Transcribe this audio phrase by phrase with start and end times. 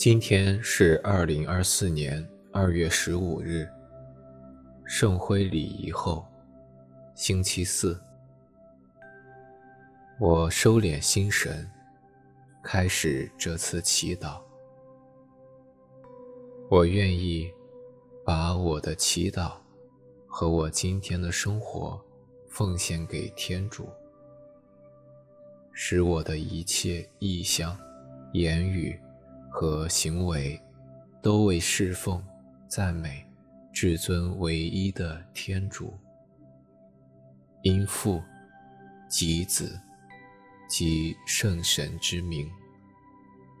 [0.00, 3.68] 今天是二零二四年二月十五日，
[4.86, 6.26] 圣辉礼仪后，
[7.14, 8.00] 星期四。
[10.18, 11.70] 我收敛心神，
[12.64, 14.40] 开始这次祈祷。
[16.70, 17.52] 我愿意
[18.24, 19.52] 把我的祈祷
[20.26, 22.02] 和我今天的生活
[22.48, 23.86] 奉献给天主，
[25.74, 27.78] 使我的一切意向、
[28.32, 28.98] 言语。
[29.50, 30.58] 和行为，
[31.20, 32.24] 都为侍奉、
[32.68, 33.26] 赞美
[33.72, 35.92] 至尊唯一的天主，
[37.62, 38.22] 因父、
[39.08, 39.78] 及子、
[40.68, 42.50] 及圣神之名，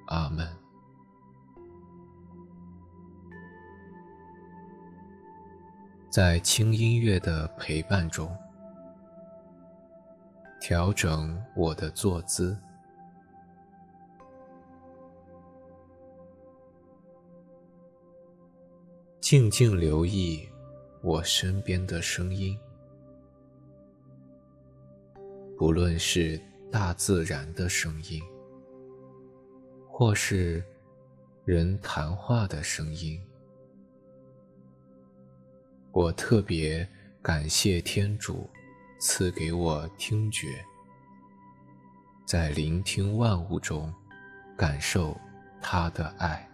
[0.06, 0.48] 阿门。
[6.08, 8.34] 在轻音乐的陪伴中，
[10.60, 12.58] 调整我的坐姿。
[19.30, 20.44] 静静留意
[21.02, 22.58] 我身边的声音，
[25.56, 26.36] 不论是
[26.68, 28.20] 大自然的声音，
[29.88, 30.60] 或是
[31.44, 33.22] 人谈话的声音，
[35.92, 36.84] 我特别
[37.22, 38.50] 感谢天主
[38.98, 40.48] 赐给我听觉，
[42.26, 43.94] 在聆听万物中
[44.56, 45.16] 感受
[45.62, 46.49] 他的爱。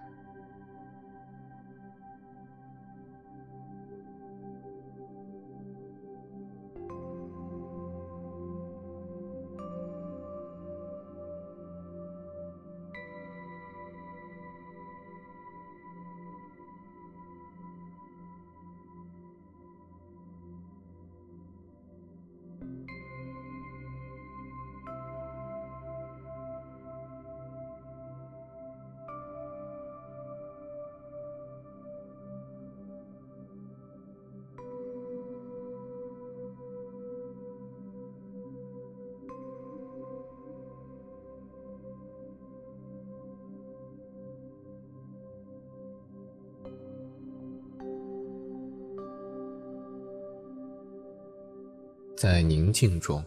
[52.17, 53.23] 在宁静中，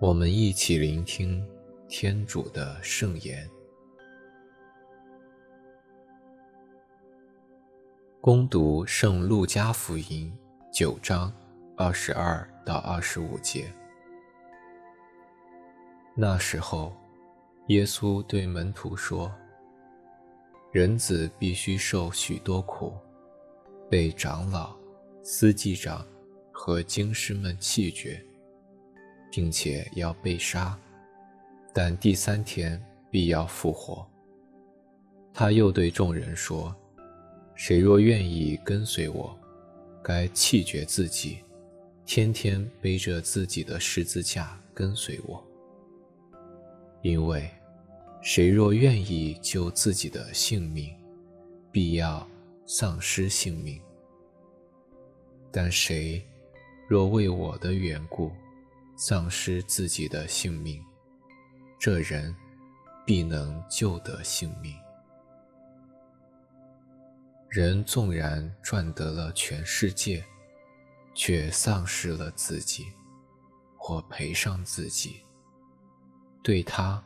[0.00, 1.46] 我们一起聆听
[1.86, 3.48] 天主的圣言。
[8.20, 10.36] 恭读圣路加福音
[10.72, 11.32] 九章
[11.76, 13.72] 二十二到二十五节。
[16.16, 16.92] 那时候，
[17.68, 19.32] 耶稣对门徒说
[20.74, 22.92] ：“人子必须受许多苦，
[23.88, 24.74] 被长老、
[25.22, 26.04] 司祭长。”
[26.62, 28.22] 和经师们气绝，
[29.32, 30.78] 并且要被杀，
[31.72, 32.78] 但第三天
[33.10, 34.06] 必要复活。
[35.32, 36.76] 他又对众人说
[37.56, 39.34] ：“谁若愿意跟随我，
[40.02, 41.38] 该弃绝自己，
[42.04, 45.42] 天天背着自己的十字架跟随我。
[47.00, 47.48] 因为
[48.20, 50.94] 谁若愿意救自己的性命，
[51.72, 52.28] 必要
[52.66, 53.80] 丧失性命。
[55.50, 56.22] 但谁……”
[56.90, 58.32] 若为我的缘故，
[58.96, 60.84] 丧失自己的性命，
[61.78, 62.34] 这人
[63.06, 64.76] 必能救得性命。
[67.48, 70.24] 人纵然赚得了全世界，
[71.14, 72.88] 却丧失了自己，
[73.78, 75.20] 或赔上自己，
[76.42, 77.00] 对他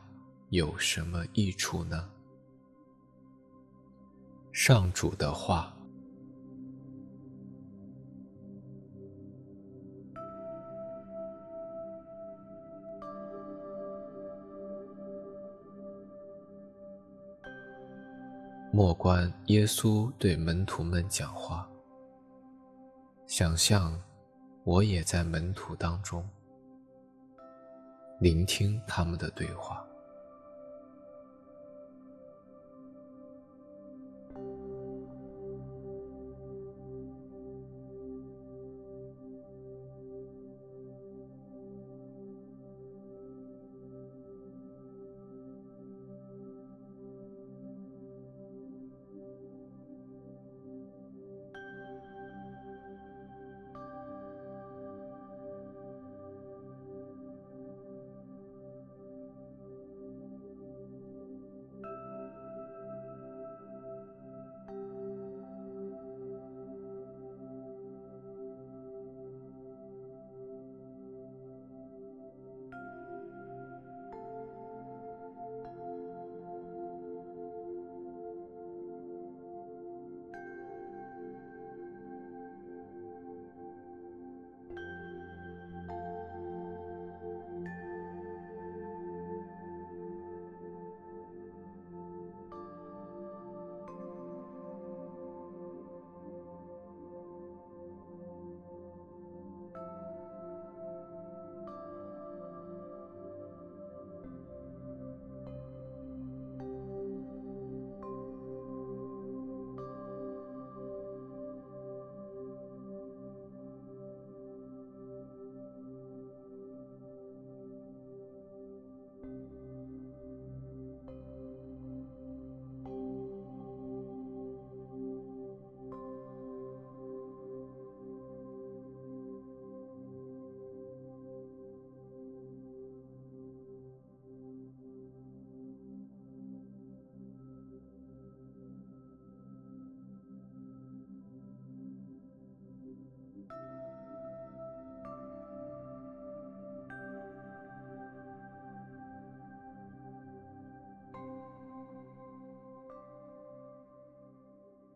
[0.49, 2.09] 有什么益处呢？
[4.51, 5.74] 上主的话。
[18.75, 21.65] 莫观耶稣对门徒们讲话，
[23.25, 23.97] 想象
[24.65, 26.29] 我也在门徒当中，
[28.19, 29.81] 聆听他们的对话。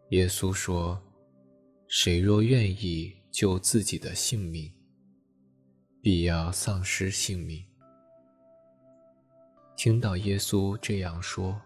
[0.09, 0.99] 耶稣说
[1.87, 4.73] ：“谁若愿意救自己的性命，
[6.01, 7.63] 必要丧失性命。”
[9.77, 11.61] 听到耶稣这样说，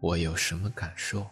[0.00, 1.24] 我有什么感受？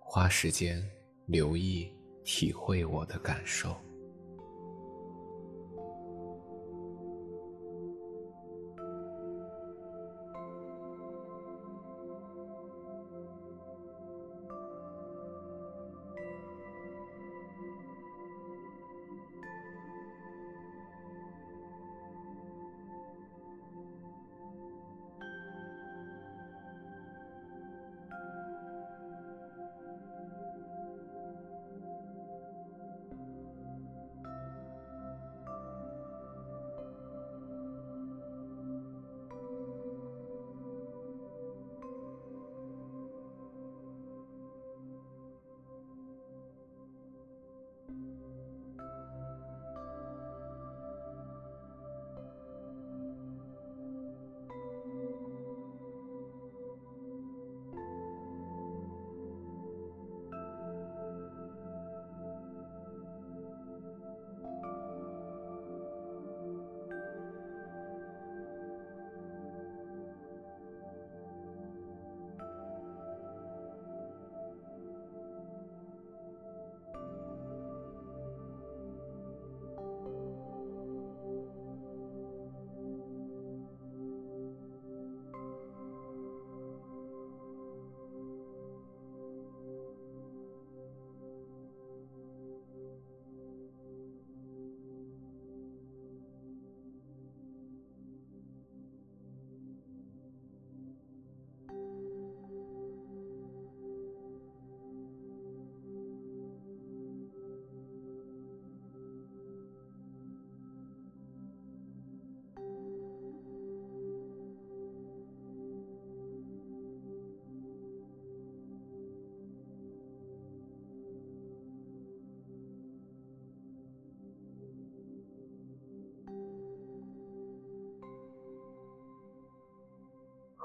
[0.00, 0.82] 花时间
[1.26, 1.92] 留意
[2.24, 3.78] 体会我的感受。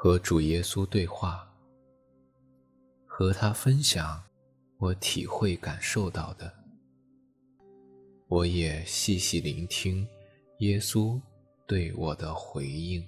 [0.03, 1.49] 和主耶稣对话，
[3.05, 4.21] 和他分享
[4.77, 6.53] 我体会感受到的，
[8.27, 10.05] 我也细细聆听
[10.59, 11.17] 耶稣
[11.65, 13.01] 对我的回应。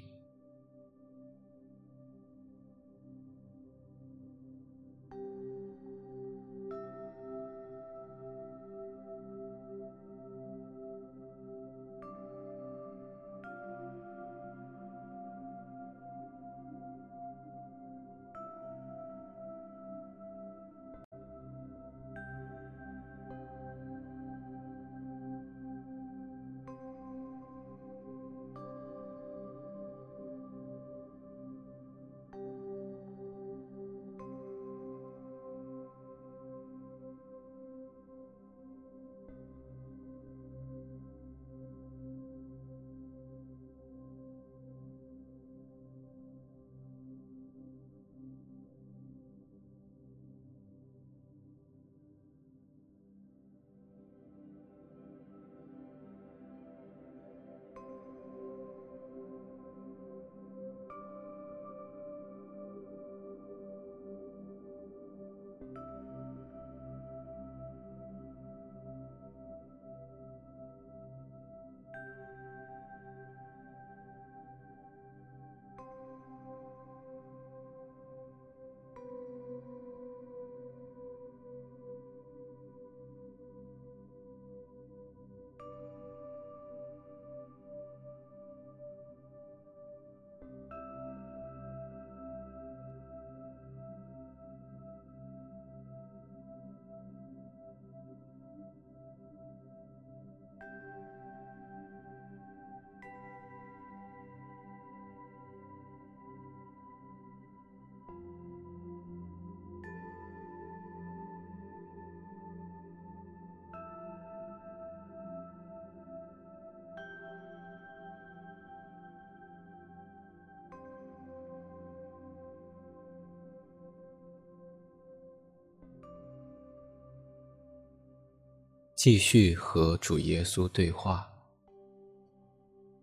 [129.06, 131.32] 继续和主耶稣对话，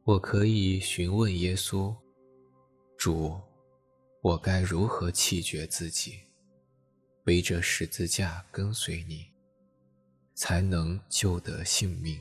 [0.02, 1.94] 我可以询问耶稣
[2.98, 3.40] ：“主，
[4.20, 6.18] 我该如何弃绝自己，
[7.22, 9.28] 背着十字架跟随你，
[10.34, 12.20] 才能救得性命。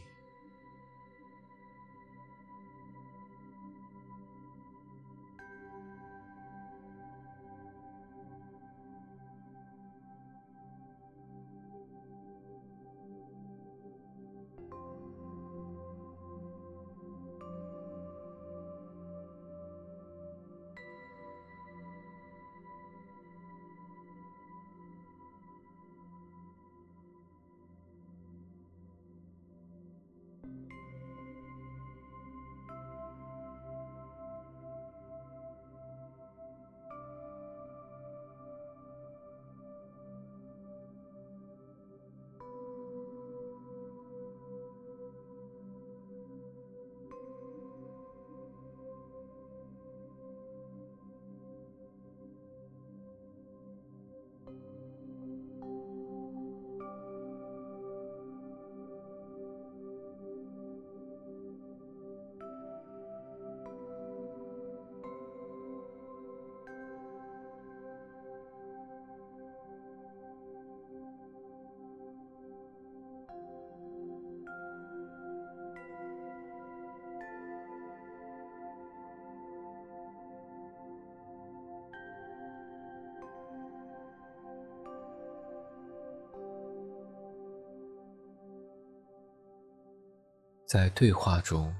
[90.71, 91.75] 在对话中，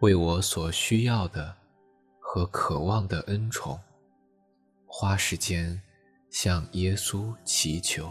[0.00, 1.54] 为我所需要的
[2.18, 3.78] 和渴望的恩宠，
[4.86, 5.78] 花时间
[6.30, 8.10] 向耶稣祈求。